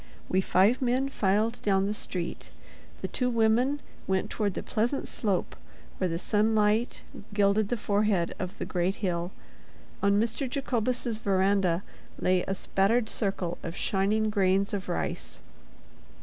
[0.29, 2.49] We five men filed down the street.
[3.03, 5.55] The two women went toward the pleasant slope
[5.99, 7.03] where the sunlight
[7.35, 9.31] gilded the forehead of the great hill.
[10.01, 10.49] On Mr.
[10.49, 11.83] Jacobus's veranda
[12.17, 15.39] lay a spattered circle of shining grains of rice.